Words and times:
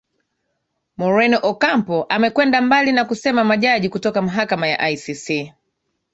moreno 1.01 1.37
ocampo 1.51 2.05
amekwenda 2.09 2.61
mbali 2.61 2.91
na 2.93 3.05
kusema 3.05 3.43
majaji 3.43 3.89
kutoka 3.89 4.21
mahakama 4.21 4.67
ya 4.67 4.89
icc 4.89 5.51